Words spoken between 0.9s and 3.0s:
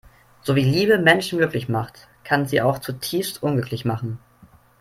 Menschen glücklich macht, kann sie sie auch